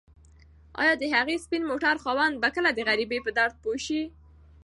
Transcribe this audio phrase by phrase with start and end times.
[0.81, 4.01] ایا د هغه سپین موټر خاوند به کله د غریبۍ په درد پوه شي؟